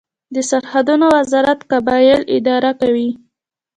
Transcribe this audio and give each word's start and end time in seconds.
د 0.35 0.35
سرحدونو 0.49 1.05
وزارت 1.17 1.59
قبایل 1.71 2.21
اداره 2.37 2.71
کوي 2.81 3.09